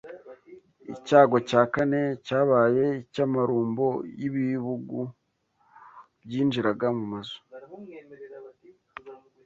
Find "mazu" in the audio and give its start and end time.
7.11-7.39